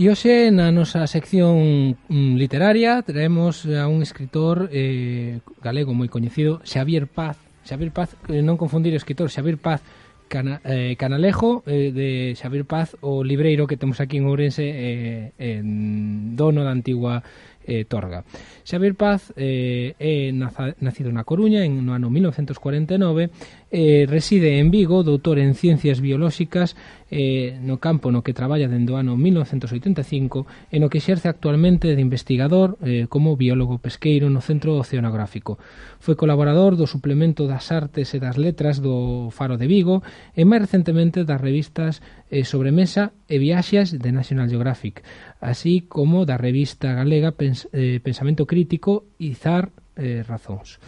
E 0.00 0.08
hoxe 0.08 0.48
na 0.48 0.72
nosa 0.72 1.04
sección 1.04 1.92
mm, 2.08 2.40
literaria 2.40 3.04
traemos 3.04 3.68
a 3.68 3.84
un 3.84 4.00
escritor 4.00 4.72
eh, 4.72 5.44
galego 5.60 5.92
moi 5.92 6.08
coñecido, 6.08 6.64
Xavier 6.64 7.04
Paz. 7.04 7.36
Xavier 7.68 7.92
Paz, 7.92 8.16
eh, 8.32 8.40
non 8.40 8.56
confundir 8.56 8.96
o 8.96 9.00
escritor, 9.02 9.28
Xavier 9.28 9.60
Paz 9.60 9.84
Cana, 10.24 10.64
eh, 10.64 10.96
Canalejo 10.96 11.60
eh, 11.68 11.92
de 11.92 12.32
Xavier 12.32 12.64
Paz, 12.64 12.96
o 13.04 13.20
libreiro 13.20 13.68
que 13.68 13.76
temos 13.76 14.00
aquí 14.00 14.16
en 14.16 14.24
Ourense 14.24 14.64
eh, 14.64 15.36
en 15.36 16.32
dono 16.32 16.64
da 16.64 16.72
antigua 16.72 17.20
eh, 17.64 17.84
Torga. 17.84 18.24
Xavier 18.64 18.94
Paz 18.94 19.32
eh, 19.36 19.94
é 19.98 20.32
naza, 20.32 20.74
nacido 20.80 21.12
na 21.12 21.24
Coruña 21.24 21.64
en 21.64 21.84
no 21.84 21.92
ano 21.92 22.10
1949, 22.10 23.30
eh, 23.70 24.06
reside 24.08 24.58
en 24.58 24.70
Vigo, 24.70 25.02
doutor 25.02 25.38
en 25.38 25.54
Ciencias 25.54 26.00
Biolóxicas 26.00 26.74
eh, 27.10 27.58
no 27.62 27.78
campo 27.78 28.10
no 28.10 28.22
que 28.22 28.34
traballa 28.34 28.70
dende 28.70 28.94
o 28.94 28.96
ano 28.96 29.18
1985 29.18 30.46
e 30.70 30.78
no 30.78 30.90
que 30.90 31.02
xerce 31.02 31.26
actualmente 31.26 31.90
de 31.94 32.02
investigador 32.02 32.78
eh, 32.82 33.06
como 33.10 33.34
biólogo 33.34 33.82
pesqueiro 33.82 34.30
no 34.30 34.42
Centro 34.42 34.78
Oceanográfico. 34.78 35.58
Foi 35.98 36.14
colaborador 36.14 36.78
do 36.78 36.86
suplemento 36.86 37.50
das 37.50 37.70
artes 37.74 38.14
e 38.14 38.22
das 38.22 38.38
letras 38.38 38.78
do 38.78 39.30
Faro 39.34 39.58
de 39.58 39.66
Vigo 39.66 40.02
e 40.38 40.46
máis 40.46 40.70
recentemente 40.70 41.26
das 41.26 41.42
revistas 41.42 41.98
e 42.30 42.46
Sobremesa 42.46 43.12
e 43.28 43.42
Viaxes 43.42 43.98
de 43.98 44.10
National 44.14 44.48
Geographic, 44.48 45.02
así 45.42 45.82
como 45.82 46.24
da 46.24 46.38
revista 46.38 46.94
galega 46.94 47.34
Pens 47.34 47.66
eh, 47.74 47.98
Pensamento 48.00 48.46
Crítico 48.46 49.10
Izar 49.18 49.74
eh, 49.98 50.22
Razóns. 50.22 50.78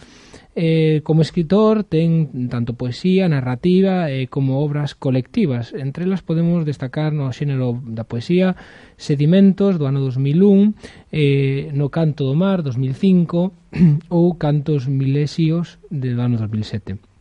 Eh, 0.55 1.01
como 1.03 1.25
escritor 1.25 1.83
ten 1.83 2.29
tanto 2.45 2.77
poesía, 2.77 3.25
narrativa 3.25 4.13
e 4.13 4.25
eh, 4.25 4.27
como 4.29 4.61
obras 4.61 4.93
colectivas. 4.93 5.73
Entre 5.73 6.05
elas 6.05 6.21
podemos 6.21 6.61
destacar 6.61 7.09
no 7.09 7.33
xénero 7.33 7.81
da 7.81 8.05
poesía 8.05 8.53
Sedimentos 8.93 9.81
do 9.81 9.89
ano 9.89 9.99
2001, 10.05 10.77
eh, 11.09 11.73
No 11.73 11.89
canto 11.89 12.29
do 12.29 12.37
mar 12.37 12.61
2005 12.61 13.73
ou 14.13 14.37
Cantos 14.37 14.85
milesios 14.85 15.81
do 15.89 16.13
ano 16.21 16.37
2007 16.37 17.12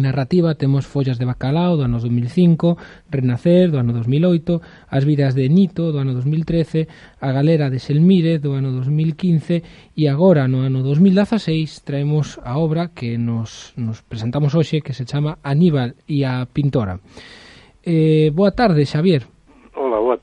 narrativa 0.00 0.54
temos 0.54 0.86
Follas 0.86 1.18
de 1.18 1.24
Bacalao 1.24 1.76
do 1.76 1.84
ano 1.84 2.00
2005, 2.00 2.78
Renacer 3.10 3.70
do 3.70 3.78
ano 3.78 3.92
2008, 3.92 4.90
As 4.90 5.04
vidas 5.04 5.34
de 5.34 5.48
Nito 5.48 5.92
do 5.92 5.98
ano 5.98 6.14
2013, 6.14 6.88
A 7.20 7.32
galera 7.32 7.70
de 7.70 7.78
Selmire 7.78 8.38
do 8.38 8.52
ano 8.54 8.72
2015 8.72 9.94
e 9.96 10.08
agora 10.08 10.48
no 10.48 10.62
ano 10.62 10.82
2016 10.82 11.82
traemos 11.84 12.40
a 12.42 12.58
obra 12.58 12.90
que 12.94 13.18
nos, 13.18 13.72
nos 13.76 14.02
presentamos 14.02 14.54
hoxe 14.54 14.80
que 14.80 14.94
se 14.94 15.04
chama 15.04 15.38
Aníbal 15.42 15.94
e 16.08 16.24
a 16.24 16.46
pintora. 16.46 17.00
Eh, 17.84 18.30
boa 18.32 18.52
tarde, 18.52 18.86
Xavier 18.86 19.33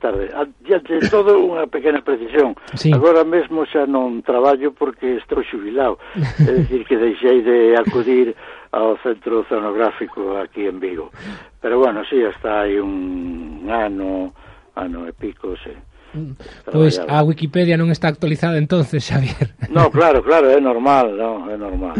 tarde. 0.02 0.34
Ah, 0.34 0.42
Adiante 0.42 0.98
todo 1.06 1.38
unha 1.38 1.70
pequena 1.70 2.02
precisión. 2.02 2.58
Sí. 2.74 2.90
Agora 2.90 3.22
mesmo 3.22 3.62
xa 3.62 3.86
non 3.86 4.26
traballo 4.26 4.74
porque 4.74 5.22
estou 5.22 5.46
xubilado. 5.46 6.02
É 6.42 6.50
dicir 6.58 6.82
que 6.82 6.98
deixei 6.98 7.40
de 7.46 7.78
acudir 7.78 8.34
ao 8.74 8.98
centro 8.98 9.46
oceanográfico 9.46 10.36
aquí 10.42 10.66
en 10.66 10.82
Vigo. 10.82 11.14
Pero 11.62 11.78
bueno, 11.78 12.02
sí, 12.08 12.18
hasta 12.24 12.66
hai 12.66 12.82
un 12.82 13.62
ano, 13.70 14.34
ano 14.74 15.06
e 15.06 15.12
pico, 15.14 15.54
sí. 15.62 15.70
Mm. 16.12 16.32
Pois 16.72 16.98
pues 16.98 17.00
a 17.08 17.22
Wikipedia 17.24 17.80
non 17.80 17.88
está 17.88 18.12
actualizada 18.12 18.60
entonces, 18.60 19.00
Xavier. 19.08 19.56
No, 19.72 19.88
claro, 19.88 20.20
claro, 20.20 20.50
é 20.50 20.60
normal, 20.60 21.16
no, 21.16 21.48
é 21.48 21.56
normal. 21.56 21.96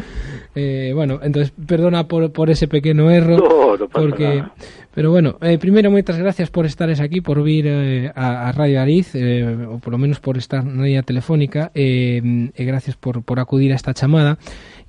Eh, 0.53 0.92
bueno, 0.92 1.20
entonces 1.23 1.53
perdona 1.56 2.05
por, 2.08 2.28
por 2.33 2.50
ese 2.53 2.69
pequeno 2.69 3.08
erro 3.08 3.41
no, 3.41 3.77
no 3.77 3.89
porque 3.89 4.45
nada 4.45 4.53
Pero 4.95 5.11
bueno, 5.11 5.39
eh, 5.41 5.57
primeiro 5.57 5.89
moitas 5.89 6.21
gracias 6.21 6.53
por 6.53 6.69
estares 6.69 7.01
aquí, 7.01 7.25
por 7.25 7.41
vir 7.41 7.65
eh, 7.65 8.12
a, 8.12 8.48
a 8.48 8.53
Radio 8.53 8.85
Ariz, 8.85 9.17
eh, 9.17 9.41
ou 9.65 9.81
polo 9.81 9.97
menos 9.97 10.21
por 10.21 10.37
estar 10.37 10.61
na 10.61 10.85
línea 10.85 11.01
telefónica, 11.01 11.73
eh, 11.73 12.21
e 12.53 12.62
gracias 12.69 13.01
por, 13.01 13.25
por 13.25 13.41
acudir 13.41 13.73
a 13.73 13.79
esta 13.81 13.97
chamada. 13.97 14.37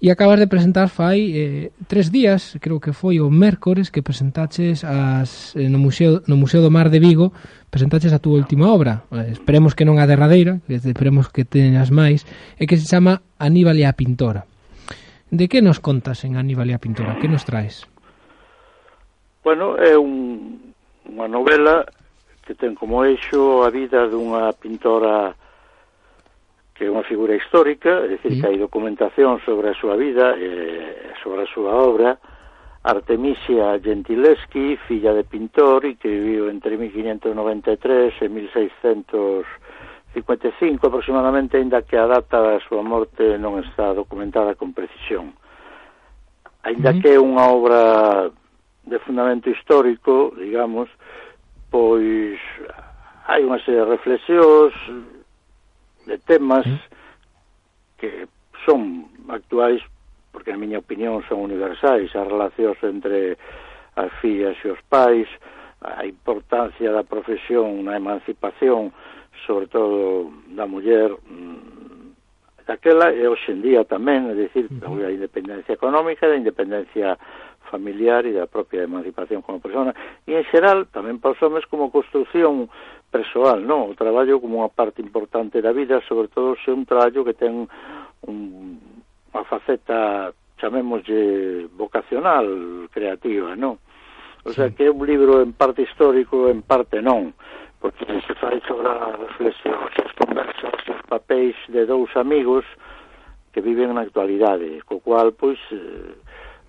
E 0.04 0.12
acabas 0.12 0.44
de 0.44 0.52
presentar 0.52 0.91
fai 0.91 1.31
eh, 1.31 1.72
tres 1.88 2.12
días, 2.12 2.59
creo 2.59 2.84
que 2.84 2.91
foi 2.91 3.24
o 3.24 3.31
mércores, 3.31 3.88
que 3.88 4.03
presentaches 4.03 4.84
as, 4.84 5.56
eh, 5.56 5.72
no, 5.72 5.80
Museo, 5.80 6.20
no 6.28 6.35
Museo 6.35 6.59
do 6.59 6.68
Mar 6.68 6.91
de 6.91 7.00
Vigo, 7.00 7.31
presentaches 7.72 8.12
a 8.12 8.20
túa 8.20 8.35
última 8.35 8.68
obra. 8.75 9.08
Eh, 9.16 9.31
esperemos 9.31 9.72
que 9.72 9.88
non 9.88 10.03
a 10.03 10.03
derradeira, 10.03 10.59
que 10.68 10.84
esperemos 10.84 11.31
que 11.31 11.47
teñas 11.47 11.96
máis, 11.96 12.28
e 12.59 12.68
que 12.68 12.75
se 12.75 12.84
chama 12.84 13.24
Aníbal 13.40 13.80
e 13.80 13.88
a 13.88 13.96
Pintora. 13.96 14.44
De 15.31 15.47
que 15.47 15.64
nos 15.64 15.80
contas 15.80 16.28
en 16.28 16.35
Aníbal 16.35 16.68
e 16.68 16.75
a 16.75 16.84
Pintora? 16.84 17.16
Que 17.24 17.31
nos 17.31 17.47
traes? 17.47 17.88
Bueno, 19.44 19.76
é 19.76 20.00
un, 20.00 20.72
unha 21.04 21.28
novela 21.28 21.84
que 22.48 22.56
ten 22.56 22.80
como 22.80 23.04
eixo 23.04 23.64
a 23.64 23.70
vida 23.70 24.08
dunha 24.08 24.56
pintora 24.56 25.36
que 26.74 26.88
é 26.88 26.90
unha 26.90 27.04
figura 27.04 27.36
histórica, 27.36 28.08
é 28.08 28.18
dicir, 28.18 28.40
que 28.40 28.44
mm. 28.44 28.50
hai 28.50 28.58
documentación 28.58 29.40
sobre 29.46 29.70
a 29.70 29.78
súa 29.78 29.96
vida 30.00 30.34
e 30.40 31.14
sobre 31.22 31.44
a 31.44 31.52
súa 31.52 31.76
obra, 31.76 32.18
Artemisia 32.84 33.80
Gentileschi, 33.80 34.76
filla 34.88 35.14
de 35.14 35.24
pintor 35.24 35.86
e 35.86 35.96
que 35.96 36.09
viviu 36.09 36.50
entre 36.50 36.76
1593 36.76 38.14
e 38.20 38.28
1655 38.28 40.88
aproximadamente, 40.88 41.56
ainda 41.56 41.84
que 41.84 41.96
a 41.96 42.08
data 42.08 42.42
da 42.42 42.59
súa 42.64 42.82
morte 42.84 43.38
non 43.40 43.59
está 43.64 43.94
documentada 43.96 44.56
con 44.56 44.74
precisión. 44.76 45.32
Ainda 46.64 46.90
uh 46.92 46.96
mm-hmm. 46.96 47.00
-huh. 47.00 47.03
que 47.03 47.16
é 47.16 47.20
unha 47.20 47.48
obra 47.48 48.32
fundamento 49.03 49.50
histórico, 49.50 50.34
digamos, 50.38 50.90
pois 51.69 52.40
hai 53.28 53.44
unha 53.44 53.59
serie 53.64 53.84
de 53.84 53.91
reflexións 53.91 54.74
de 56.08 56.18
temas 56.28 56.68
mm. 56.68 56.80
que 57.97 58.28
son 58.66 59.08
actuais 59.31 59.80
porque 60.34 60.52
na 60.52 60.59
miña 60.59 60.81
opinión 60.81 61.24
son 61.30 61.40
universais. 61.40 62.12
As 62.12 62.28
relacións 62.28 62.78
entre 62.84 63.38
as 63.96 64.12
fillas 64.19 64.58
e 64.66 64.74
os 64.74 64.81
pais 64.90 65.30
a 65.84 66.03
importancia 66.08 66.91
da 66.91 67.03
profesión 67.03 67.84
na 67.85 67.96
emancipación 68.00 68.91
sobre 69.46 69.68
todo 69.68 70.31
da 70.56 70.66
muller 70.66 71.12
mm, 71.28 72.64
daquela 72.66 73.12
e 73.12 73.28
hoxendía 73.28 73.84
tamén, 73.84 74.31
é 74.31 74.35
dicir, 74.35 74.72
mm-hmm. 74.72 75.03
a 75.03 75.12
independencia 75.12 75.74
económica 75.75 76.25
e 76.25 76.31
da 76.31 76.40
independencia 76.40 77.20
familiar 77.73 78.29
e 78.29 78.38
da 78.38 78.45
propia 78.45 78.85
emancipación 78.85 79.41
como 79.41 79.57
persona 79.57 79.97
e 80.29 80.38
en 80.38 80.45
xeral 80.53 80.85
tamén 80.94 81.17
para 81.17 81.34
os 81.34 81.41
homens 81.41 81.66
como 81.66 81.89
construción 81.89 82.69
persoal, 83.09 83.66
non? 83.66 83.89
O 83.89 83.97
traballo 83.97 84.38
como 84.38 84.61
unha 84.61 84.69
parte 84.69 85.01
importante 85.01 85.57
da 85.66 85.73
vida, 85.73 86.06
sobre 86.06 86.29
todo 86.29 86.53
se 86.61 86.69
un 86.69 86.85
traballo 86.85 87.25
que 87.25 87.34
ten 87.34 87.66
un, 88.29 88.38
unha 89.34 89.44
faceta 89.50 90.29
chamémoslle 90.61 91.66
vocacional, 91.73 92.45
creativa, 92.94 93.57
non? 93.57 93.81
O 94.45 94.51
sea 94.53 94.69
que 94.69 94.85
é 94.85 94.91
un 94.94 95.01
libro 95.07 95.41
en 95.41 95.57
parte 95.57 95.81
histórico, 95.81 96.51
en 96.51 96.61
parte 96.61 97.01
non, 97.01 97.34
porque 97.81 98.05
se 98.05 98.34
fai 98.38 98.61
sobre 98.69 98.88
a 98.88 99.17
reflexión, 99.17 99.75
as 99.90 100.13
conversas, 100.13 100.78
os 100.88 101.03
papéis 101.09 101.57
de 101.73 101.90
dous 101.90 102.11
amigos 102.16 102.63
que 103.53 103.61
viven 103.61 103.94
na 103.94 104.01
actualidade, 104.01 104.81
co 104.90 105.00
cual, 105.00 105.31
pois, 105.38 105.61
eh, 105.72 106.16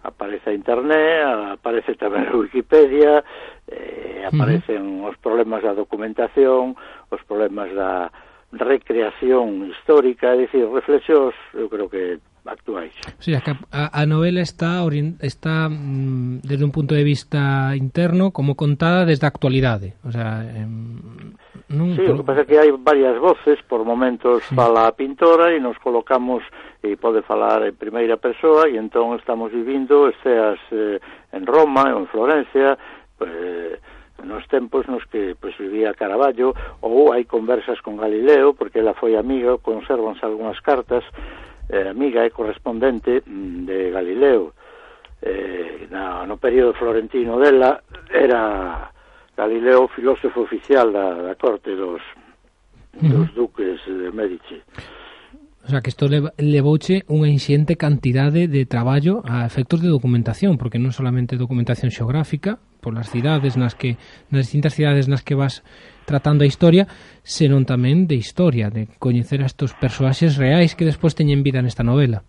aparece 0.04 0.50
a 0.50 0.54
internet, 0.54 1.56
aparece 1.56 1.96
tamén 1.96 2.28
a 2.28 2.36
Wikipedia, 2.36 3.24
eh, 3.66 4.22
aparecen 4.28 5.00
uh 5.00 5.08
-huh. 5.08 5.08
os 5.10 5.16
problemas 5.18 5.64
da 5.64 5.72
documentación, 5.72 6.76
os 7.08 7.22
problemas 7.24 7.72
da 7.72 8.12
recreación 8.52 9.72
histórica, 9.72 10.36
é 10.36 10.46
dicir, 10.46 10.68
reflexos, 10.68 11.34
eu 11.56 11.66
creo 11.72 11.88
que 11.88 12.20
actuais. 12.46 12.92
O 13.18 13.22
sea, 13.22 13.40
que 13.40 13.52
a, 13.72 14.00
a 14.00 14.06
novela 14.06 14.40
está 14.40 14.84
está 15.20 15.68
mm, 15.68 16.40
desde 16.42 16.64
un 16.64 16.72
punto 16.72 16.94
de 16.94 17.04
vista 17.04 17.74
interno 17.76 18.30
como 18.30 18.54
contada 18.54 19.04
desde 19.04 19.26
a 19.26 19.32
actualidade, 19.32 19.94
o 20.04 20.12
sea, 20.12 20.44
em, 20.44 21.34
non, 21.68 21.96
sí, 21.96 22.04
pero... 22.04 22.14
o 22.14 22.18
que 22.20 22.28
pasa 22.28 22.44
é 22.44 22.48
que 22.48 22.60
hai 22.60 22.70
varias 22.76 23.16
voces, 23.16 23.56
por 23.64 23.88
momentos 23.88 24.44
sí. 24.44 24.52
fala 24.52 24.86
a 24.86 24.92
pintora 24.92 25.56
e 25.56 25.58
nos 25.58 25.80
colocamos 25.80 26.44
e 26.84 27.00
pode 27.00 27.24
falar 27.24 27.64
en 27.64 27.74
primeira 27.74 28.20
persoa 28.20 28.68
e 28.68 28.76
entón 28.76 29.16
estamos 29.16 29.48
vivindo 29.48 30.12
esteas 30.12 30.60
eh, 30.70 31.00
en 31.32 31.42
Roma 31.48 31.88
ou 31.96 32.04
en 32.04 32.08
Florencia, 32.12 32.76
pues, 33.16 33.80
nos 34.24 34.46
tempos 34.48 34.88
nos 34.88 35.04
que 35.08 35.36
pues, 35.40 35.56
vivía 35.58 35.96
Caravaggio 35.96 36.52
ou 36.84 37.12
hai 37.16 37.24
conversas 37.24 37.80
con 37.80 37.96
Galileo 37.96 38.52
porque 38.52 38.84
ela 38.84 38.92
foi 38.92 39.16
amiga, 39.16 39.56
conservanse 39.58 40.24
algunhas 40.24 40.60
cartas 40.60 41.04
eh, 41.68 41.88
amiga 41.88 42.24
e 42.24 42.30
correspondente 42.30 43.22
mm, 43.24 43.64
de 43.64 43.90
Galileo. 43.90 44.52
Eh, 45.22 45.88
na, 45.90 46.26
no 46.26 46.36
período 46.36 46.74
florentino 46.74 47.38
dela 47.38 47.80
era 48.12 48.92
Galileo 49.36 49.88
filósofo 49.88 50.42
oficial 50.42 50.92
da, 50.92 51.14
da 51.22 51.34
corte 51.34 51.74
dos, 51.74 52.02
dos 52.92 53.32
duques 53.34 53.80
de 53.86 54.12
Medici. 54.12 54.60
O 55.64 55.68
sea, 55.68 55.80
que 55.80 55.88
isto 55.88 56.04
levouche 56.36 57.08
unha 57.08 57.32
inxente 57.32 57.80
cantidade 57.80 58.52
de 58.52 58.68
traballo 58.68 59.24
a 59.24 59.48
efectos 59.48 59.80
de 59.80 59.88
documentación, 59.88 60.60
porque 60.60 60.76
non 60.76 60.92
solamente 60.92 61.40
documentación 61.40 61.88
xeográfica, 61.88 62.60
polas 62.84 63.08
cidades 63.08 63.56
nas 63.56 63.72
que 63.72 63.96
nas 64.28 64.44
distintas 64.44 64.76
cidades 64.76 65.08
nas 65.08 65.24
que 65.24 65.32
vas 65.32 65.64
tratando 66.04 66.44
a 66.44 66.50
historia, 66.50 66.84
senón 67.24 67.64
tamén 67.64 68.04
de 68.04 68.20
historia, 68.20 68.68
de 68.68 68.92
coñecer 69.00 69.40
a 69.40 69.48
estos 69.48 69.72
persoaxes 69.72 70.36
reais 70.36 70.76
que 70.76 70.84
despois 70.84 71.16
teñen 71.16 71.40
vida 71.40 71.64
nesta 71.64 71.80
novela. 71.80 72.20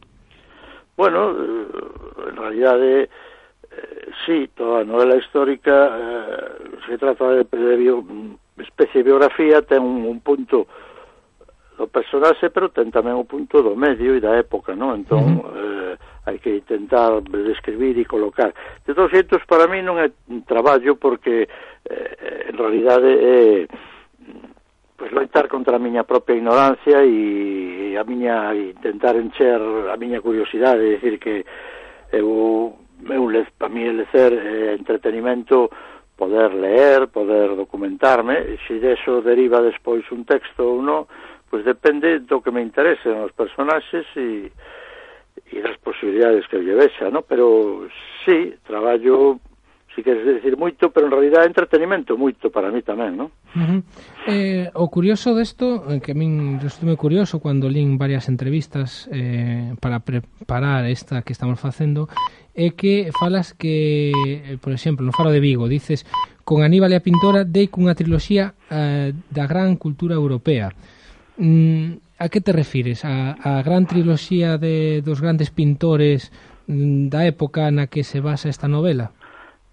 Bueno, 0.95 1.35
eh, 1.35 2.31
en 2.31 2.35
realidade 2.39 2.89
eh, 3.03 4.07
sí, 4.23 4.47
toda 4.55 4.81
a 4.81 4.87
novela 4.87 5.19
histórica 5.19 5.75
eh, 5.91 6.79
se 6.87 6.95
trata 6.95 7.35
de, 7.35 7.43
de 7.43 7.75
bio, 7.75 7.99
especie 8.57 9.03
de 9.03 9.11
biografía, 9.11 9.59
ten 9.67 9.83
un, 9.83 10.07
un 10.07 10.23
punto 10.23 10.71
do 11.75 11.87
personaxe, 11.91 12.47
pero 12.49 12.71
ten 12.71 12.87
tamén 12.87 13.19
o 13.19 13.27
punto 13.27 13.59
do 13.59 13.75
medio 13.75 14.15
e 14.15 14.23
da 14.23 14.39
época, 14.39 14.71
non? 14.71 14.95
Entón, 15.03 15.19
uh 15.19 15.43
-huh. 15.43 15.59
eh, 15.59 15.95
hai 16.25 16.37
que 16.41 16.57
intentar 16.57 17.21
describir 17.21 17.97
e 17.97 18.05
colocar. 18.05 18.53
De 18.85 18.93
todos 18.93 19.13
xeitos, 19.13 19.45
para 19.45 19.69
mí 19.69 19.81
non 19.85 20.01
é 20.01 20.09
traballo 20.49 20.97
porque 20.97 21.45
eh, 21.85 22.49
en 22.49 22.55
realidade 22.57 23.09
é 23.13 23.39
pois 24.97 25.11
loitar 25.11 25.47
contra 25.51 25.75
a 25.77 25.83
miña 25.83 26.07
propia 26.07 26.39
ignorancia 26.39 27.03
e 27.03 27.93
a 27.93 28.03
miña 28.03 28.55
intentar 28.55 29.15
encher 29.19 29.61
a 29.91 29.95
miña 29.99 30.23
curiosidade, 30.23 30.81
é 30.81 30.97
dicir 30.97 31.21
que 31.21 31.45
eu 32.09 32.73
eu 33.05 33.23
para 33.59 33.69
mí 33.69 33.85
lecer 33.91 34.33
eh, 34.33 34.73
entretenimento 34.73 35.69
poder 36.15 36.53
leer, 36.53 37.07
poder 37.09 37.55
documentarme, 37.55 38.57
se 38.65 38.79
deso 38.79 39.21
deriva 39.21 39.61
despois 39.61 40.09
un 40.11 40.23
texto 40.23 40.63
ou 40.63 40.81
non, 40.81 41.05
pois 41.51 41.67
depende 41.67 42.23
do 42.23 42.39
que 42.39 42.55
me 42.55 42.63
interesen 42.63 43.19
os 43.19 43.35
personaxes 43.35 44.07
e 44.15 44.47
e 45.51 45.61
das 45.61 45.77
posibilidades 45.77 46.47
que 46.47 46.57
lle 46.57 46.73
vexa, 46.73 47.09
no? 47.13 47.21
pero 47.21 47.87
sí, 48.25 48.55
traballo 48.65 49.39
si 49.95 50.03
queres 50.03 50.25
decir 50.25 50.57
moito, 50.57 50.91
pero 50.91 51.07
en 51.07 51.11
realidad 51.11 51.47
entretenimento 51.47 52.19
moito 52.19 52.51
para 52.51 52.67
mí 52.67 52.83
tamén, 52.83 53.15
non? 53.15 53.31
Uh 53.55 53.63
-huh. 53.63 53.79
eh, 54.27 54.67
o 54.75 54.91
curioso 54.91 55.31
desto, 55.31 55.87
eh, 55.87 56.03
que 56.03 56.11
a 56.11 56.19
min 56.19 56.59
estuve 56.59 56.99
curioso 56.99 57.39
cando 57.39 57.71
lín 57.71 57.95
varias 57.95 58.27
entrevistas 58.27 59.07
eh, 59.15 59.71
para 59.79 60.03
preparar 60.03 60.83
esta 60.91 61.23
que 61.23 61.31
estamos 61.31 61.63
facendo, 61.63 62.11
é 62.51 62.75
que 62.75 63.07
falas 63.15 63.55
que, 63.55 64.11
eh, 64.11 64.59
por 64.59 64.75
exemplo, 64.75 65.07
no 65.07 65.15
Faro 65.15 65.31
de 65.31 65.39
Vigo, 65.39 65.71
dices, 65.71 66.03
con 66.43 66.67
Aníbal 66.67 66.91
e 66.91 66.99
a 66.99 67.05
pintora 67.05 67.47
dei 67.47 67.71
cunha 67.71 67.95
triloxía 67.95 68.51
eh, 68.67 69.15
da 69.31 69.47
gran 69.47 69.79
cultura 69.79 70.19
europea. 70.19 70.75
Mm, 71.39 72.04
a 72.17 72.29
que 72.29 72.41
te 72.41 72.53
refires? 72.53 73.03
A, 73.05 73.35
a 73.43 73.63
gran 73.63 73.85
triloxía 73.85 74.57
de, 74.57 75.01
dos 75.01 75.21
grandes 75.21 75.51
pintores 75.51 76.31
mm, 76.67 77.09
da 77.11 77.27
época 77.27 77.67
na 77.71 77.87
que 77.87 78.03
se 78.03 78.23
basa 78.23 78.49
esta 78.49 78.67
novela? 78.67 79.11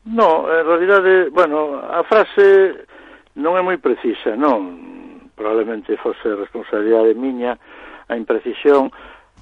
No, 0.05 0.51
en 0.51 0.67
realidade, 0.67 1.31
bueno, 1.31 1.79
a 1.79 2.03
frase 2.03 2.87
non 3.39 3.55
é 3.55 3.63
moi 3.63 3.79
precisa, 3.79 4.35
non? 4.35 5.31
Probablemente 5.39 5.95
fose 6.03 6.35
responsabilidade 6.35 7.15
miña 7.15 7.55
a 8.11 8.19
imprecisión, 8.19 8.91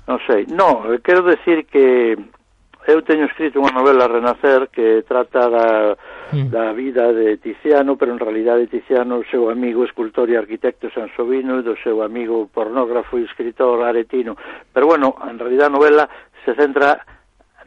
non 0.04 0.18
sei. 0.28 0.44
No, 0.52 0.84
quero 1.00 1.24
decir 1.24 1.64
que 1.66 2.14
eu 2.86 3.02
teño 3.02 3.28
escrito 3.28 3.60
unha 3.60 3.76
novela 3.76 4.08
Renacer 4.08 4.72
que 4.72 5.04
trata 5.04 5.48
da, 5.52 5.68
mm. 6.32 6.48
da 6.48 6.72
vida 6.72 7.12
de 7.12 7.36
Tiziano, 7.36 8.00
pero 8.00 8.12
en 8.12 8.20
realidade 8.20 8.72
Tiziano, 8.72 9.20
o 9.20 9.28
seu 9.28 9.52
amigo 9.52 9.84
escultor 9.84 10.30
e 10.32 10.40
arquitecto 10.40 10.88
Sansovino, 10.88 11.60
e 11.60 11.66
do 11.66 11.76
seu 11.84 12.00
amigo 12.00 12.48
pornógrafo 12.48 13.20
e 13.20 13.28
escritor 13.28 13.84
Aretino. 13.84 14.36
Pero 14.72 14.88
bueno, 14.88 15.14
en 15.28 15.38
realidad 15.38 15.68
a 15.68 15.76
novela 15.76 16.04
se 16.44 16.56
centra 16.56 17.04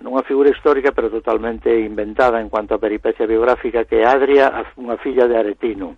nunha 0.04 0.26
figura 0.28 0.52
histórica 0.52 0.92
pero 0.92 1.10
totalmente 1.10 1.72
inventada 1.72 2.42
en 2.42 2.50
cuanto 2.50 2.76
a 2.76 2.82
peripecia 2.82 3.26
biográfica 3.26 3.86
que 3.86 4.04
é 4.04 4.06
Adria, 4.06 4.52
unha 4.76 5.00
filla 5.00 5.30
de 5.30 5.38
Aretino 5.40 5.96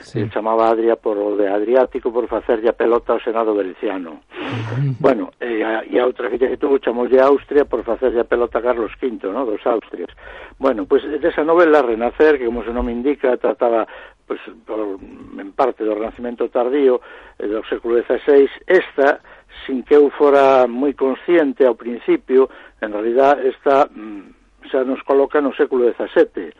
sí. 0.00 0.28
chamaba 0.30 0.68
Adria 0.70 0.96
por 0.96 1.18
o 1.18 1.36
de 1.36 1.48
Adriático 1.48 2.12
por 2.12 2.26
facerlle 2.28 2.68
a 2.68 2.72
pelota 2.72 3.12
ao 3.12 3.20
Senado 3.20 3.54
Veneciano. 3.54 4.22
bueno, 5.00 5.32
e 5.40 5.62
a, 5.62 5.84
e 5.84 5.98
a 5.98 6.06
outra 6.06 6.30
filla 6.30 6.48
que 6.48 6.56
tuvo 6.56 6.78
chamoulle 6.78 7.20
Austria 7.20 7.64
por 7.64 7.84
facerlle 7.84 8.20
a 8.20 8.28
pelota 8.28 8.58
a 8.58 8.62
Carlos 8.62 8.92
V, 9.00 9.30
no, 9.30 9.46
dos 9.46 9.64
Austrias. 9.66 10.10
Bueno, 10.58 10.86
pois 10.86 11.02
pues, 11.04 11.20
desa 11.20 11.44
novela 11.44 11.82
Renacer, 11.82 12.38
que 12.38 12.46
como 12.46 12.64
se 12.64 12.72
nome 12.72 12.92
indica, 12.92 13.36
trataba 13.36 13.86
pues, 14.26 14.40
por, 14.64 14.98
en 14.98 15.52
parte 15.52 15.84
do 15.84 15.94
Renacimento 15.94 16.48
tardío 16.48 17.00
eh, 17.38 17.46
do 17.46 17.62
século 17.68 18.00
XVI, 18.00 18.48
esta 18.66 19.20
sin 19.66 19.82
que 19.86 19.94
eu 19.94 20.10
fora 20.10 20.66
moi 20.66 20.92
consciente 20.98 21.64
ao 21.64 21.78
principio, 21.78 22.50
en 22.82 22.92
realidad 22.92 23.38
esta 23.40 23.86
mm, 23.86 24.68
xa 24.70 24.82
nos 24.84 25.02
coloca 25.04 25.40
no 25.40 25.54
século 25.54 25.86
XVII, 25.92 26.52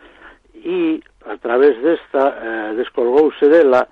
e 0.65 1.01
a 1.29 1.37
través 1.37 1.77
desta 1.85 2.25
eh, 2.41 2.75
descolgouse 2.75 3.47
dela 3.49 3.87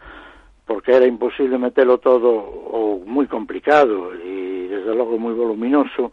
porque 0.64 0.92
era 0.92 1.06
imposible 1.06 1.60
metelo 1.60 1.98
todo 1.98 2.32
ou 2.32 3.04
moi 3.04 3.28
complicado 3.28 4.16
e 4.16 4.72
desde 4.72 4.96
logo 4.96 5.20
moi 5.20 5.36
voluminoso 5.36 6.08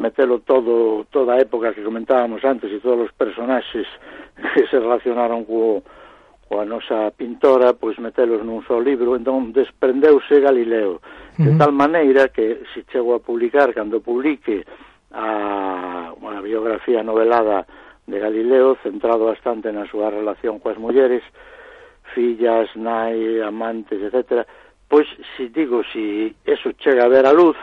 metelo 0.00 0.40
todo 0.40 1.04
toda 1.12 1.36
a 1.36 1.40
época 1.44 1.76
que 1.76 1.84
comentábamos 1.84 2.40
antes 2.44 2.72
e 2.72 2.80
todos 2.80 3.06
os 3.06 3.12
personaxes 3.12 3.84
que 4.56 4.64
se 4.66 4.80
relacionaron 4.80 5.44
co, 5.44 5.84
coa 6.48 6.64
nosa 6.64 7.08
pintora, 7.16 7.72
pois 7.72 7.96
metelos 7.96 8.44
nun 8.44 8.60
só 8.68 8.76
libro, 8.76 9.16
entón 9.16 9.56
desprendeuse 9.56 10.36
Galileo, 10.36 11.00
de 11.40 11.48
uh 11.48 11.52
-huh. 11.52 11.58
tal 11.60 11.72
maneira 11.72 12.28
que 12.28 12.60
se 12.76 12.84
chego 12.92 13.16
a 13.16 13.24
publicar, 13.24 13.72
cando 13.72 14.04
publique 14.04 14.60
a 15.12 16.12
unha 16.16 16.40
biografía 16.44 17.00
novelada 17.00 17.64
de 18.06 18.18
Galileo 18.18 18.76
centrado 18.82 19.26
bastante 19.26 19.70
na 19.70 19.86
súa 19.86 20.10
relación 20.10 20.58
coas 20.58 20.78
mulleres, 20.78 21.22
fillas, 22.14 22.68
nai, 22.74 23.40
amantes, 23.40 24.02
etc. 24.02 24.44
Pois, 24.88 25.06
se 25.36 25.48
digo, 25.48 25.82
se 25.92 26.34
eso 26.44 26.72
chega 26.76 27.04
a 27.04 27.12
ver 27.12 27.24
a 27.26 27.32
luz, 27.32 27.56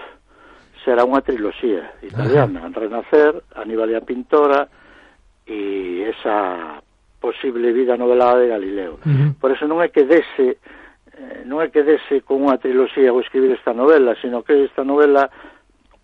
será 0.82 1.04
unha 1.04 1.22
triloxía 1.22 1.92
italiana, 2.02 2.66
Ajá. 2.66 2.80
Renacer, 2.80 3.34
Aníbal 3.56 3.92
e 3.92 3.96
a 4.00 4.04
pintora, 4.04 4.66
e 5.46 6.08
esa 6.08 6.80
posible 7.20 7.74
vida 7.74 7.98
novelada 7.98 8.40
de 8.40 8.48
Galileo. 8.48 9.00
Uh 9.04 9.12
-huh. 9.12 9.30
Por 9.38 9.52
eso 9.52 9.68
non 9.68 9.84
é 9.84 9.92
que 9.92 10.08
dese 10.08 10.58
eh, 11.20 11.44
non 11.44 11.60
é 11.60 11.68
que 11.68 11.84
dese 11.84 12.24
con 12.24 12.48
unha 12.48 12.58
triloxía 12.58 13.12
ou 13.12 13.20
escribir 13.20 13.52
esta 13.52 13.76
novela, 13.76 14.16
sino 14.24 14.42
que 14.42 14.56
esta 14.64 14.88
novela 14.88 15.28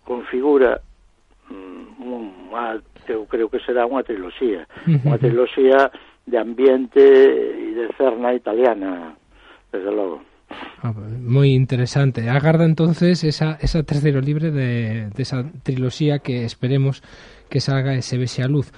configura 0.04 0.78
mm, 1.48 2.04
unha 2.04 2.78
eu 3.12 3.26
creo 3.26 3.48
que 3.48 3.60
será 3.62 3.86
unha 3.86 4.02
triloxía, 4.02 4.66
unha 4.86 5.18
triloxía 5.20 5.90
de 6.26 6.36
ambiente 6.38 7.02
e 7.02 7.70
de 7.74 7.86
cerna 7.94 8.34
italiana, 8.34 9.14
desde 9.70 9.92
logo. 9.94 10.22
Ah, 10.82 10.94
moi 10.94 11.50
interesante. 11.54 12.30
Agarda 12.30 12.64
entonces 12.64 13.24
esa, 13.24 13.58
esa 13.58 13.82
terceiro 13.82 14.20
libre 14.22 14.50
de, 14.50 15.10
de 15.10 15.22
esa 15.22 15.42
triloxía 15.62 16.18
que 16.22 16.44
esperemos 16.46 17.02
que 17.50 17.58
salga 17.58 17.94
e 17.94 18.02
se 18.02 18.18
vexe 18.18 18.42
a 18.42 18.50
luz. 18.50 18.70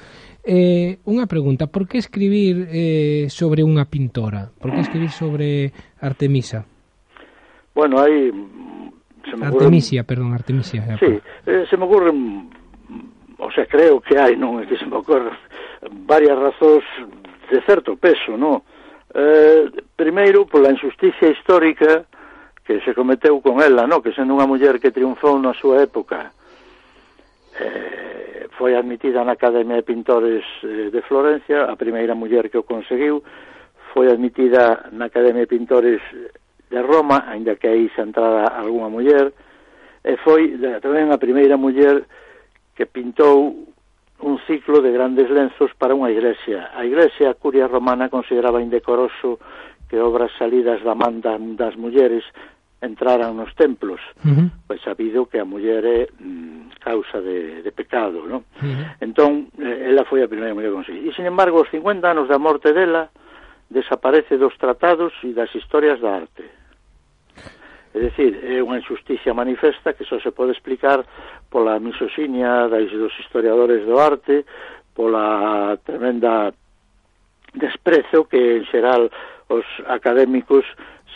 Eh, 0.48 0.96
unha 1.04 1.28
pregunta, 1.28 1.68
por 1.68 1.84
que 1.84 2.00
escribir 2.00 2.68
eh, 2.72 3.28
sobre 3.28 3.60
unha 3.60 3.84
pintora? 3.84 4.48
Por 4.48 4.72
que 4.72 4.80
escribir 4.80 5.12
sobre 5.12 5.72
Artemisa? 6.00 6.64
Bueno, 7.76 8.00
hai... 8.00 8.32
Se 9.28 9.36
me 9.36 9.44
ocurren... 9.44 9.68
Artemisia, 9.68 10.08
perdón, 10.08 10.32
Artemisia. 10.32 10.96
Sí, 10.96 11.20
eh, 11.44 11.68
se 11.68 11.76
me 11.76 11.84
ocurren 11.84 12.48
o 13.38 13.50
sea, 13.52 13.66
creo 13.66 14.00
que 14.00 14.18
hai, 14.18 14.34
non 14.34 14.58
é 14.58 14.66
que 14.66 14.76
se 14.76 14.86
me 14.86 14.98
ocorre, 14.98 15.30
varias 16.06 16.34
razóns 16.34 16.82
de 17.50 17.58
certo 17.62 17.94
peso, 17.94 18.34
non? 18.34 18.66
Eh, 19.14 19.70
primeiro, 19.94 20.44
pola 20.44 20.74
injusticia 20.74 21.30
histórica 21.30 22.04
que 22.66 22.82
se 22.84 22.92
cometeu 22.92 23.40
con 23.40 23.62
ela, 23.62 23.86
non? 23.86 24.02
Que 24.02 24.12
sendo 24.12 24.34
unha 24.34 24.50
muller 24.50 24.82
que 24.82 24.92
triunfou 24.92 25.38
na 25.38 25.54
súa 25.54 25.86
época, 25.86 26.34
eh, 27.62 28.50
foi 28.58 28.74
admitida 28.74 29.22
na 29.22 29.38
Academia 29.38 29.78
de 29.78 29.86
Pintores 29.86 30.42
eh, 30.66 30.90
de 30.90 31.00
Florencia, 31.06 31.70
a 31.70 31.78
primeira 31.78 32.18
muller 32.18 32.50
que 32.50 32.58
o 32.58 32.66
conseguiu, 32.66 33.22
foi 33.94 34.10
admitida 34.10 34.90
na 34.92 35.06
Academia 35.06 35.46
de 35.46 35.52
Pintores 35.54 36.02
de 36.68 36.80
Roma, 36.82 37.24
aínda 37.30 37.56
que 37.56 37.70
aí 37.70 37.88
se 37.94 38.02
entrara 38.02 38.50
algunha 38.50 38.90
muller, 38.90 39.32
e 40.04 40.18
foi 40.26 40.58
eh, 40.58 40.82
tamén 40.82 41.14
a 41.14 41.22
primeira 41.22 41.54
muller 41.54 42.02
que 42.78 42.86
pintou 42.86 43.74
un 44.22 44.38
ciclo 44.46 44.78
de 44.78 44.94
grandes 44.94 45.26
lenzos 45.26 45.74
para 45.74 45.98
unha 45.98 46.14
iglesia. 46.14 46.70
A 46.78 46.86
iglesia, 46.86 47.34
a 47.34 47.34
curia 47.34 47.66
romana, 47.66 48.06
consideraba 48.06 48.62
indecoroso 48.62 49.42
que 49.90 49.98
obras 49.98 50.30
salidas 50.38 50.78
da 50.86 50.94
man 50.94 51.18
das 51.58 51.74
mulleres 51.74 52.22
entraran 52.78 53.34
nos 53.34 53.50
templos, 53.58 53.98
uh 54.22 54.30
-huh. 54.30 54.46
pois 54.70 54.78
sabido 54.86 55.26
que 55.26 55.42
a 55.42 55.44
muller 55.44 55.82
é 55.82 56.00
mm, 56.22 56.78
causa 56.78 57.18
de, 57.18 57.66
de 57.66 57.72
pecado, 57.74 58.22
non? 58.22 58.46
Uh 58.62 58.70
-huh. 58.70 59.02
Entón, 59.02 59.50
eh, 59.58 59.90
ela 59.90 60.06
foi 60.06 60.22
a 60.22 60.30
primeira 60.30 60.54
muller 60.54 60.70
conseguir. 60.70 61.02
E, 61.02 61.10
sin 61.10 61.26
embargo, 61.26 61.66
os 61.66 61.70
50 61.74 62.06
anos 62.06 62.30
da 62.30 62.38
morte 62.38 62.70
dela, 62.70 63.10
desaparece 63.66 64.38
dos 64.38 64.54
tratados 64.54 65.10
e 65.26 65.34
das 65.34 65.50
historias 65.50 65.98
da 65.98 66.22
arte. 66.22 66.57
É 67.98 68.14
dicir, 68.14 68.38
é 68.46 68.62
unha 68.62 68.78
injusticia 68.78 69.34
manifesta 69.34 69.90
que 69.90 70.06
só 70.06 70.22
se 70.22 70.30
pode 70.30 70.54
explicar 70.54 71.02
pola 71.50 71.82
misoxinia 71.82 72.70
dos 72.70 73.14
historiadores 73.18 73.82
do 73.82 73.98
arte, 73.98 74.46
pola 74.94 75.74
tremenda 75.82 76.54
desprezo 77.58 78.30
que 78.30 78.62
en 78.62 78.64
xeral 78.70 79.10
os 79.50 79.66
académicos 79.90 80.62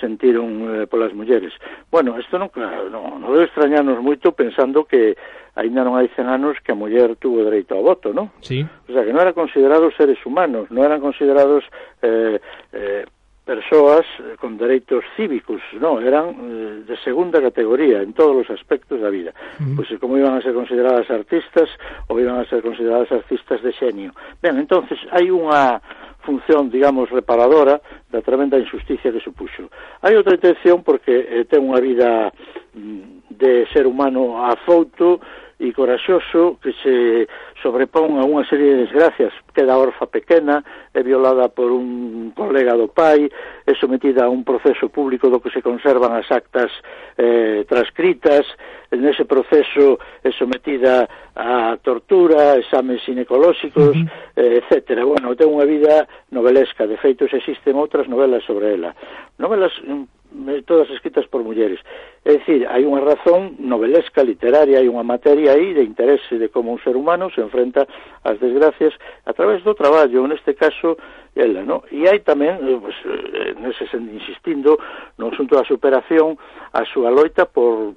sentiron 0.03 0.83
eh, 0.83 0.87
polas 0.91 1.15
mulleres. 1.15 1.55
Bueno, 1.87 2.19
isto 2.19 2.35
nunca, 2.35 2.67
non, 2.91 3.23
non 3.23 3.31
debe 3.31 3.47
extrañarnos 3.47 4.03
moito 4.03 4.35
pensando 4.35 4.83
que 4.83 5.15
aínda 5.55 5.87
non 5.87 5.95
hai 5.95 6.11
100 6.11 6.27
anos 6.27 6.59
que 6.67 6.75
a 6.75 6.79
muller 6.79 7.15
tuvo 7.15 7.47
dereito 7.47 7.79
ao 7.79 7.87
voto, 7.87 8.11
non? 8.11 8.35
Sí. 8.43 8.67
O 8.67 8.91
sea, 8.91 9.07
que 9.07 9.15
non 9.15 9.23
eran 9.23 9.39
considerados 9.39 9.95
seres 9.95 10.19
humanos, 10.27 10.67
non 10.75 10.83
eran 10.83 10.99
considerados 10.99 11.63
eh, 12.03 12.43
eh, 12.75 13.07
persoas 13.45 14.07
eh, 14.19 14.37
con 14.39 14.57
dereitos 14.57 15.03
cívicos, 15.17 15.61
non, 15.83 15.99
eran 15.99 16.31
eh, 16.31 16.87
de 16.87 16.97
segunda 17.03 17.43
categoría 17.43 17.99
en 17.99 18.15
todos 18.15 18.47
os 18.47 18.49
aspectos 18.55 19.03
da 19.03 19.11
vida. 19.11 19.35
Mm. 19.59 19.75
Pois 19.75 19.91
eh, 19.91 19.99
como 19.99 20.15
iban 20.15 20.39
a 20.39 20.43
ser 20.43 20.55
consideradas 20.55 21.11
artistas 21.11 21.67
ou 22.07 22.23
iban 22.23 22.39
a 22.39 22.47
ser 22.47 22.63
consideradas 22.63 23.11
artistas 23.11 23.59
de 23.59 23.75
xenio. 23.75 24.15
Ben, 24.39 24.55
entonces 24.63 24.99
hai 25.11 25.35
unha 25.35 25.83
función, 26.23 26.71
digamos, 26.71 27.11
reparadora 27.11 27.83
da 28.15 28.23
tremenda 28.23 28.63
injusticia 28.63 29.11
que 29.11 29.19
supuxo. 29.19 29.67
Hai 30.07 30.15
outra 30.15 30.39
intención 30.39 30.87
porque 30.87 31.27
eh, 31.27 31.43
ten 31.51 31.67
unha 31.67 31.83
vida 31.83 32.31
mm, 32.79 33.27
de 33.27 33.67
ser 33.75 33.91
humano 33.91 34.39
afouto 34.39 35.19
e 35.63 35.71
coraxoso 35.71 36.59
que 36.59 36.75
se 36.83 37.31
sobrepón 37.63 38.19
a 38.19 38.27
unha 38.27 38.43
serie 38.51 38.75
de 38.75 38.91
desgracias. 38.91 39.31
Queda 39.55 39.79
orfa 39.79 40.11
pequena, 40.11 40.67
é 40.91 41.07
violada 41.07 41.47
por 41.55 41.71
un 41.71 42.35
colega 42.35 42.75
do 42.75 42.91
pai, 42.91 43.31
é 43.63 43.73
sometida 43.79 44.27
a 44.27 44.33
un 44.33 44.43
proceso 44.43 44.91
público 44.91 45.31
do 45.31 45.39
que 45.39 45.55
se 45.55 45.63
conservan 45.63 46.19
as 46.19 46.27
actas 46.35 46.75
eh, 47.15 47.63
transcritas, 47.71 48.43
nese 48.91 49.23
proceso 49.23 50.03
é 50.27 50.35
sometida 50.35 51.07
a 51.39 51.79
tortura, 51.79 52.59
exames 52.59 52.99
ginecolóxicos, 53.07 53.95
uh 53.95 54.03
-huh. 54.03 54.43
eh, 54.43 54.59
etc. 54.59 54.99
Bueno, 55.07 55.39
ten 55.39 55.47
unha 55.47 55.63
vida 55.63 56.11
novelesca, 56.35 56.91
de 56.91 56.99
feitos 56.99 57.31
existen 57.31 57.79
outras 57.79 58.11
novelas 58.11 58.43
sobre 58.43 58.75
ela. 58.75 58.91
Novelas 59.39 59.71
mm, 59.87 60.22
todas 60.67 60.91
escritas 60.91 61.27
por 61.27 61.43
mulleres. 61.45 61.81
É 62.25 62.39
dicir, 62.39 62.67
hai 62.67 62.87
unha 62.87 63.03
razón 63.03 63.59
novelesca, 63.59 64.23
literaria, 64.23 64.79
hai 64.79 64.89
unha 64.89 65.07
materia 65.07 65.53
aí 65.53 65.75
de 65.75 65.85
interese 65.85 66.39
de 66.39 66.49
como 66.49 66.73
un 66.73 66.81
ser 66.81 66.97
humano 66.97 67.31
se 67.31 67.43
enfrenta 67.43 67.87
ás 68.23 68.39
desgracias 68.39 68.95
a 69.27 69.33
través 69.33 69.63
do 69.63 69.75
traballo, 69.75 70.27
neste 70.27 70.55
caso, 70.55 70.97
ela, 71.35 71.63
non? 71.63 71.83
E 71.91 72.07
hai 72.07 72.21
tamén, 72.23 72.61
pues, 72.81 72.97
eh, 73.07 73.55
nese 73.59 73.89
insistindo, 73.97 74.79
no 75.19 75.31
asunto 75.31 75.57
da 75.59 75.67
superación, 75.67 76.39
a 76.73 76.83
súa 76.89 77.11
loita 77.11 77.47
por, 77.47 77.97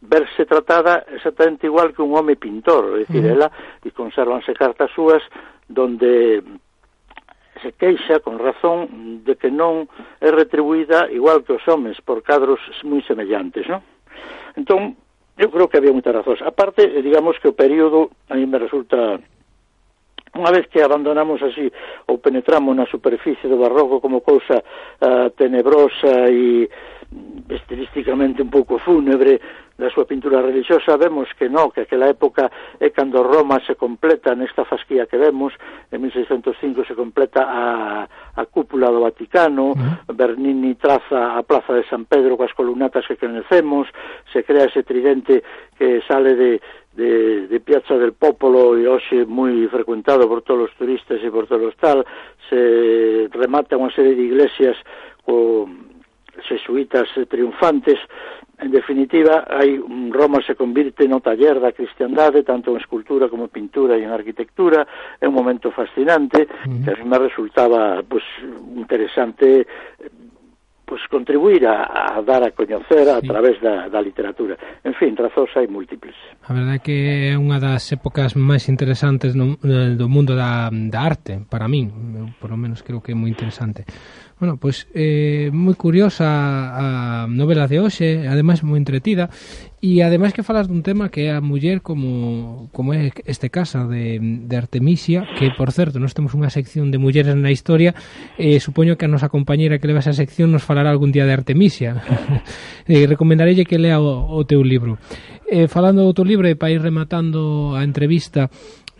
verse 0.00 0.46
tratada 0.46 1.04
exactamente 1.12 1.66
igual 1.66 1.92
que 1.92 2.02
un 2.02 2.16
home 2.16 2.36
pintor, 2.36 2.96
é 2.96 3.04
dicir, 3.04 3.22
mm. 3.22 3.32
ela, 3.36 3.52
e 3.84 3.90
consérvanse 3.92 4.56
cartas 4.56 4.90
súas 4.96 5.22
donde 5.68 6.42
se 7.62 7.72
queixa 7.72 8.20
con 8.20 8.38
razón 8.38 9.22
de 9.24 9.36
que 9.36 9.50
non 9.50 9.88
é 10.20 10.28
retribuída 10.32 11.08
igual 11.12 11.44
que 11.44 11.56
os 11.56 11.64
homes 11.68 12.00
por 12.00 12.24
cadros 12.24 12.60
moi 12.84 13.04
semellantes, 13.04 13.68
non? 13.68 13.84
Entón, 14.56 14.96
eu 15.36 15.48
creo 15.48 15.68
que 15.68 15.78
había 15.78 15.94
moitas 15.94 16.12
razóns. 16.12 16.40
Aparte, 16.42 16.84
eh, 16.84 17.00
digamos 17.00 17.38
que 17.38 17.48
o 17.48 17.56
período 17.56 18.12
a 18.28 18.34
mí 18.36 18.44
me 18.44 18.58
resulta 18.58 19.20
Unha 20.30 20.54
vez 20.54 20.70
que 20.70 20.78
abandonamos 20.78 21.42
así 21.42 21.66
ou 22.06 22.22
penetramos 22.22 22.70
na 22.78 22.86
superficie 22.86 23.50
do 23.50 23.58
barroco 23.58 23.98
como 23.98 24.22
cousa 24.22 24.62
uh, 24.62 25.26
tenebrosa 25.34 26.30
e 26.30 26.70
estilísticamente 27.50 28.42
un 28.42 28.50
pouco 28.50 28.78
fúnebre 28.78 29.40
da 29.80 29.88
súa 29.88 30.04
pintura 30.04 30.44
religiosa, 30.44 31.00
vemos 31.00 31.32
que 31.34 31.48
no, 31.48 31.72
que 31.72 31.88
aquela 31.88 32.06
época 32.12 32.52
é 32.76 32.92
cando 32.92 33.24
Roma 33.24 33.64
se 33.64 33.74
completa 33.80 34.36
nesta 34.36 34.68
fasquía 34.68 35.08
que 35.08 35.16
vemos, 35.16 35.56
en 35.88 36.04
1605 36.04 36.84
se 36.84 36.94
completa 36.94 37.48
a, 37.48 38.04
a 38.36 38.42
cúpula 38.44 38.92
do 38.92 39.00
Vaticano, 39.00 39.72
Bernini 40.12 40.76
traza 40.76 41.34
a 41.34 41.42
plaza 41.42 41.72
de 41.72 41.88
San 41.88 42.04
Pedro 42.04 42.36
coas 42.36 42.52
columnatas 42.52 43.08
que 43.08 43.16
crenecemos, 43.16 43.88
se 44.28 44.44
crea 44.44 44.68
ese 44.68 44.84
tridente 44.84 45.42
que 45.80 46.04
sale 46.04 46.36
de, 46.36 46.60
de, 46.92 47.48
de 47.48 47.58
Piazza 47.60 47.96
del 47.96 48.12
Popolo 48.12 48.76
e 48.76 48.84
hoxe 48.84 49.24
moi 49.24 49.64
frecuentado 49.72 50.28
por 50.28 50.44
todos 50.44 50.68
os 50.68 50.76
turistas 50.76 51.24
e 51.24 51.32
por 51.32 51.48
todos 51.48 51.72
os 51.72 51.76
tal, 51.80 52.04
se 52.52 53.32
remata 53.32 53.80
unha 53.80 53.88
serie 53.96 54.12
de 54.12 54.28
iglesias 54.28 54.76
co, 55.24 55.64
xesuítas 56.48 57.08
triunfantes. 57.28 57.98
En 58.60 58.70
definitiva, 58.70 59.48
hai 59.48 59.80
Roma 60.12 60.44
se 60.44 60.54
convirte 60.54 61.08
no 61.08 61.24
taller 61.24 61.56
da 61.60 61.72
cristiandade, 61.72 62.44
tanto 62.44 62.70
en 62.70 62.76
escultura 62.76 63.32
como 63.32 63.48
en 63.48 63.52
pintura 63.52 63.96
e 63.96 64.04
en 64.04 64.12
arquitectura. 64.12 64.84
É 65.16 65.26
un 65.26 65.34
momento 65.34 65.72
fascinante, 65.72 66.44
que 66.44 66.90
a 66.92 66.96
mí 67.00 67.04
me 67.08 67.18
resultaba 67.18 68.04
pues, 68.04 68.24
interesante 68.76 69.64
pues, 70.90 71.00
contribuir 71.08 71.66
a, 71.68 72.18
a 72.18 72.20
dar 72.20 72.42
a 72.42 72.50
coñecer 72.50 73.04
sí. 73.04 73.08
a 73.08 73.20
través 73.20 73.62
da, 73.62 73.88
da 73.88 74.02
literatura. 74.02 74.58
En 74.82 74.92
fin, 74.98 75.14
razóns 75.14 75.54
hai 75.54 75.70
múltiples. 75.70 76.18
A 76.42 76.52
verdade 76.52 76.76
é 76.76 76.84
que 76.84 76.96
é 77.30 77.38
unha 77.38 77.62
das 77.62 77.86
épocas 77.94 78.34
máis 78.34 78.66
interesantes 78.66 79.38
no, 79.38 79.54
eh, 79.62 79.94
do 79.94 80.10
mundo 80.10 80.34
da, 80.34 80.66
da 80.68 81.00
arte, 81.06 81.46
para 81.46 81.70
min. 81.70 82.34
Por 82.42 82.50
lo 82.50 82.58
menos 82.58 82.82
creo 82.82 82.98
que 82.98 83.14
é 83.14 83.16
moi 83.16 83.30
interesante. 83.30 83.86
Bueno, 84.40 84.56
pois 84.56 84.88
eh, 84.96 85.52
moi 85.52 85.76
curiosa 85.76 86.24
a 86.72 86.86
novela 87.28 87.68
de 87.68 87.76
hoxe, 87.76 88.24
ademais 88.24 88.64
moi 88.64 88.80
entretida 88.80 89.28
e 89.84 90.00
ademais 90.00 90.32
que 90.32 90.40
falas 90.40 90.64
dun 90.64 90.80
tema 90.80 91.12
que 91.12 91.28
é 91.28 91.36
a 91.36 91.44
muller 91.44 91.84
como, 91.84 92.72
como 92.72 92.96
é 92.96 93.12
este 93.28 93.52
casa 93.52 93.84
de, 93.84 94.16
de 94.16 94.54
Artemisia 94.56 95.28
que, 95.36 95.52
por 95.52 95.76
certo, 95.76 96.00
nós 96.00 96.16
temos 96.16 96.32
unha 96.32 96.48
sección 96.48 96.88
de 96.88 96.96
mulleres 96.96 97.36
na 97.36 97.52
historia 97.52 97.92
e 98.40 98.56
eh, 98.56 98.64
supoño 98.64 98.96
que 98.96 99.04
a 99.04 99.12
nosa 99.12 99.28
compañera 99.28 99.76
que 99.76 99.84
leva 99.84 100.00
esa 100.00 100.16
sección 100.16 100.48
nos 100.48 100.64
falará 100.64 100.88
algún 100.88 101.12
día 101.12 101.28
de 101.28 101.36
Artemisia. 101.36 102.00
E 102.88 103.04
eh, 103.04 103.06
recomendarelle 103.06 103.68
que 103.68 103.76
lea 103.76 104.00
o, 104.00 104.24
o 104.24 104.40
teu 104.48 104.64
libro. 104.64 104.96
Eh, 105.52 105.68
Falando 105.68 106.00
do 106.00 106.16
teu 106.16 106.24
libro 106.24 106.48
e 106.48 106.56
para 106.56 106.72
ir 106.72 106.80
rematando 106.80 107.76
a 107.76 107.84
entrevista 107.84 108.48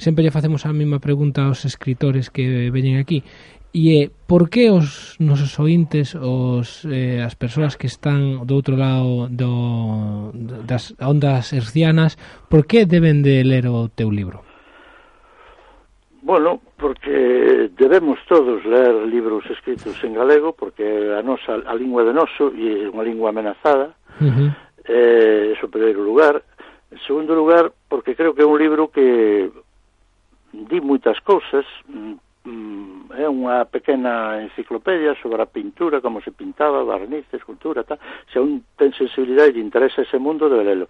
sempre 0.01 0.25
lle 0.25 0.33
facemos 0.33 0.65
a 0.65 0.73
mesma 0.73 0.99
pregunta 0.99 1.45
aos 1.45 1.65
escritores 1.69 2.33
que 2.33 2.73
veñen 2.73 2.97
aquí. 2.97 3.25
E 3.73 4.03
é 4.03 4.11
por 4.27 4.50
que 4.50 4.67
os 4.67 5.15
nosos 5.23 5.55
ointes, 5.62 6.19
os, 6.19 6.83
eh, 6.91 7.23
as 7.23 7.39
persoas 7.39 7.79
que 7.79 7.87
están 7.87 8.43
do 8.43 8.59
outro 8.59 8.75
lado 8.75 9.31
do, 9.31 10.35
das 10.67 10.91
ondas 10.99 11.55
hercianas, 11.55 12.19
por 12.50 12.67
que 12.67 12.83
deben 12.83 13.23
de 13.23 13.47
ler 13.47 13.71
o 13.71 13.87
teu 13.87 14.11
libro? 14.11 14.43
Bueno, 16.23 16.59
porque 16.77 17.71
debemos 17.79 18.19
todos 18.27 18.65
ler 18.67 19.07
libros 19.07 19.47
escritos 19.50 20.03
en 20.03 20.15
galego, 20.15 20.53
porque 20.53 21.15
a 21.15 21.23
nosa 21.23 21.62
a 21.62 21.75
lingua 21.75 22.03
de 22.03 22.12
noso 22.12 22.50
e 22.50 22.87
é 22.87 22.91
unha 22.91 23.07
lingua 23.07 23.31
amenazada, 23.31 23.95
uh 24.19 24.27
-huh. 24.27 24.50
eh, 24.91 25.55
eso 25.55 25.71
primeiro 25.71 26.03
lugar. 26.03 26.43
En 26.91 26.99
segundo 27.07 27.39
lugar, 27.39 27.71
porque 27.87 28.19
creo 28.19 28.35
que 28.35 28.43
é 28.43 28.50
un 28.50 28.59
libro 28.59 28.91
que 28.91 29.47
di 30.50 30.79
moitas 30.83 31.23
cousas, 31.23 31.62
mm, 31.87 32.30
mm, 32.45 33.13
é 33.17 33.27
unha 33.29 33.69
pequena 33.69 34.41
enciclopedia 34.41 35.17
sobre 35.21 35.43
a 35.43 35.51
pintura, 35.51 36.01
como 36.01 36.23
se 36.25 36.33
pintaba, 36.33 36.85
barniz, 36.85 37.27
escultura, 37.33 37.85
tal. 37.85 37.99
Se 38.33 38.41
un 38.41 38.65
ten 38.77 38.93
sensibilidade 38.97 39.59
e 39.59 39.65
interesa 39.65 40.03
ese 40.03 40.19
mundo, 40.19 40.49
debe 40.49 40.65
lelo. 40.65 40.87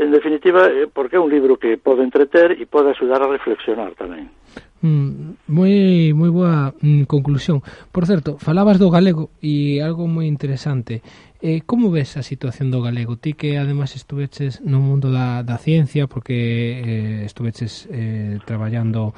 En 0.00 0.10
definitiva, 0.10 0.66
eh, 0.66 0.88
porque 0.88 1.16
é 1.16 1.20
un 1.20 1.28
libro 1.28 1.60
que 1.60 1.76
pode 1.76 2.02
entreter 2.02 2.56
e 2.56 2.64
pode 2.64 2.90
axudar 2.90 3.20
a 3.20 3.28
reflexionar 3.28 3.92
tamén. 3.94 4.32
Mm, 4.80 5.36
moi 5.44 6.16
moi 6.16 6.32
boa 6.32 6.72
mm, 6.80 7.04
conclusión. 7.04 7.60
Por 7.92 8.08
certo, 8.08 8.40
falabas 8.40 8.80
do 8.80 8.88
galego 8.88 9.28
e 9.44 9.84
algo 9.84 10.08
moi 10.08 10.24
interesante. 10.24 11.04
Eh, 11.44 11.60
como 11.68 11.92
ves 11.92 12.16
a 12.16 12.24
situación 12.24 12.72
do 12.72 12.80
galego? 12.80 13.20
Ti 13.20 13.36
que 13.36 13.60
ademais 13.60 13.92
estuveches 13.92 14.64
no 14.64 14.80
mundo 14.80 15.12
da, 15.12 15.44
da 15.44 15.60
ciencia 15.60 16.08
porque 16.08 16.36
eh, 16.80 17.20
estuveches 17.28 17.84
eh, 17.92 18.40
traballando 18.48 19.12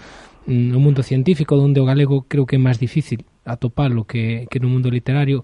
no 0.47 0.79
mundo 0.81 1.03
científico 1.03 1.55
onde 1.55 1.81
o 1.81 1.87
galego 1.87 2.27
creo 2.27 2.47
que 2.47 2.57
é 2.57 2.63
máis 2.63 2.79
difícil 2.79 3.23
atopalo 3.47 4.07
que, 4.07 4.47
que 4.51 4.59
no 4.59 4.71
mundo 4.71 4.91
literario 4.91 5.43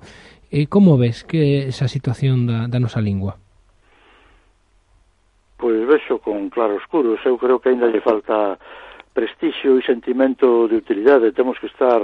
e 0.50 0.66
como 0.66 0.96
ves 0.96 1.22
que 1.22 1.68
esa 1.68 1.86
situación 1.86 2.48
da, 2.48 2.66
da 2.66 2.80
nosa 2.80 3.04
lingua? 3.04 3.36
Pois 5.58 5.82
vexo 5.86 6.18
con 6.18 6.48
claroscuros. 6.50 7.20
eu 7.26 7.36
creo 7.38 7.58
que 7.60 7.70
ainda 7.70 7.90
lle 7.90 8.00
falta 8.00 8.58
prestixio 9.12 9.78
e 9.78 9.82
sentimento 9.82 10.70
de 10.70 10.78
utilidade 10.78 11.34
temos 11.34 11.58
que 11.58 11.66
estar 11.66 11.98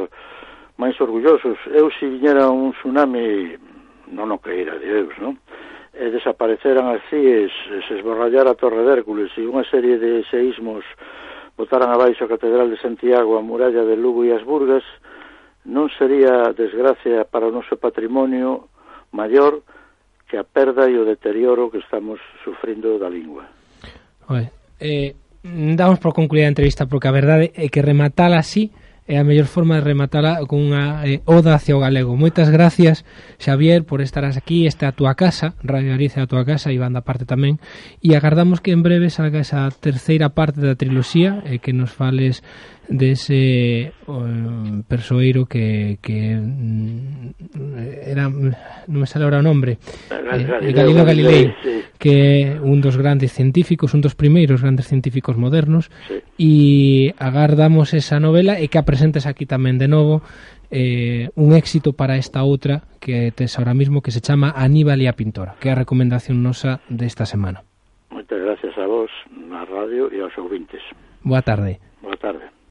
máis 0.77 0.99
orgullosos 0.99 1.59
eu 1.71 1.87
se 1.95 2.07
viñera 2.07 2.51
un 2.51 2.75
tsunami 2.75 3.55
non 4.11 4.35
o 4.35 4.39
que 4.43 4.67
de 4.67 4.79
Deus 4.83 5.15
non? 5.23 5.39
e 5.95 6.11
desapareceran 6.11 6.91
así 6.91 7.15
CIES, 7.15 7.55
se 7.87 7.95
esborrallara 8.03 8.51
a 8.51 8.59
Torre 8.59 8.83
de 8.83 8.91
Hércules 8.99 9.31
e 9.39 9.47
unha 9.47 9.63
serie 9.71 9.95
de 9.95 10.27
seísmos 10.27 10.83
botaran 11.57 11.91
abaixo 11.91 12.25
a 12.25 12.31
Catedral 12.31 12.71
de 12.71 12.79
Santiago, 12.79 13.39
a 13.39 13.43
muralla 13.43 13.87
de 13.87 13.97
Lugo 13.97 14.27
e 14.27 14.35
as 14.35 14.43
Burgas, 14.43 14.83
non 15.65 15.89
sería 15.97 16.53
desgracia 16.53 17.25
para 17.25 17.49
o 17.49 17.55
noso 17.55 17.81
patrimonio 17.81 18.69
maior 19.15 19.63
que 20.29 20.37
a 20.37 20.45
perda 20.45 20.91
e 20.91 20.99
o 20.99 21.07
deterioro 21.07 21.71
que 21.71 21.79
estamos 21.79 22.21
sufrindo 22.43 22.99
da 22.99 23.09
lingua. 23.09 23.49
Oe, 24.29 24.51
eh, 24.81 25.15
damos 25.45 26.03
por 26.03 26.13
concluída 26.13 26.51
a 26.51 26.53
entrevista 26.53 26.85
porque 26.91 27.09
a 27.09 27.17
verdade 27.17 27.53
é 27.55 27.71
que 27.71 27.81
rematala 27.81 28.37
así 28.37 28.73
é 29.07 29.21
a 29.21 29.25
mellor 29.25 29.45
forma 29.45 29.77
de 29.77 29.85
rematala 29.85 30.41
con 30.49 30.65
unha 30.65 31.05
eh, 31.05 31.21
oda 31.29 31.53
hacia 31.53 31.77
o 31.77 31.83
galego. 31.83 32.17
Moitas 32.17 32.49
gracias, 32.49 33.05
Xavier, 33.37 33.85
por 33.85 34.01
estarás 34.01 34.41
aquí, 34.41 34.65
esta 34.65 34.89
a 34.89 34.97
túa 34.97 35.13
casa, 35.13 35.53
Radio 35.61 35.93
Ariza 35.93 36.25
a 36.25 36.31
túa 36.31 36.49
casa, 36.49 36.73
e 36.73 36.81
banda 36.81 37.05
parte 37.05 37.29
tamén, 37.29 37.61
e 38.01 38.17
agardamos 38.17 38.65
que 38.65 38.73
en 38.73 38.81
breve 38.81 39.13
salga 39.13 39.45
esa 39.45 39.69
terceira 39.69 40.33
parte 40.33 40.65
da 40.65 40.73
triloxía, 40.73 41.45
eh, 41.45 41.61
que 41.61 41.77
nos 41.77 41.93
fales 41.93 42.41
dese 42.89 43.93
um, 44.07 44.83
persoeiro 44.83 45.47
que, 45.47 45.99
que 46.03 46.37
mm, 46.37 47.35
era 48.05 48.29
non 48.29 49.01
me 49.01 49.09
sale 49.09 49.25
ahora 49.25 49.41
o 49.41 49.47
nombre 49.47 49.81
ah, 50.13 50.37
eh, 50.37 50.73
Galileo 50.73 51.05
Galilei 51.05 51.55
sí. 51.65 51.81
que 51.97 52.13
é 52.13 52.61
un 52.61 52.85
dos 52.85 53.01
grandes 53.01 53.33
científicos 53.33 53.97
un 53.97 54.05
dos 54.05 54.13
primeiros 54.13 54.61
grandes 54.61 54.87
científicos 54.87 55.41
modernos 55.41 55.89
sí. 56.07 56.21
e 56.37 56.53
agardamos 57.17 57.97
esa 57.97 58.21
novela 58.21 58.61
e 58.61 58.69
que 58.69 58.77
a 58.77 58.85
presentes 58.85 59.25
aquí 59.25 59.49
tamén 59.49 59.81
de 59.81 59.89
novo 59.89 60.21
eh, 60.69 61.33
un 61.41 61.57
éxito 61.57 61.97
para 61.97 62.21
esta 62.21 62.45
outra 62.45 62.85
que 63.01 63.33
tes 63.33 63.57
ahora 63.57 63.73
mismo 63.73 64.05
que 64.05 64.13
se 64.13 64.21
chama 64.21 64.53
Aníbal 64.53 65.01
e 65.01 65.09
a 65.09 65.17
pintora 65.17 65.57
que 65.57 65.69
é 65.69 65.73
a 65.73 65.81
recomendación 65.81 66.45
nosa 66.45 66.85
desta 66.93 67.25
semana 67.25 67.65
Moitas 68.15 68.39
gracias 68.39 68.79
a 68.79 68.87
vos, 68.87 69.11
na 69.35 69.65
radio 69.65 70.07
e 70.15 70.23
aos 70.23 70.39
ouvintes. 70.39 70.81
Boa 71.25 71.43
tarde. 71.43 71.81
Boa 72.01 72.17
tarde. 72.17 72.54